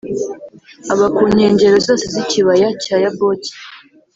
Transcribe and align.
aba 0.91 1.07
ku 1.15 1.23
nkengero 1.33 1.77
zose 1.87 2.05
z’ikibaya 2.13 2.67
cya 2.83 2.95
Yaboki 3.03 3.51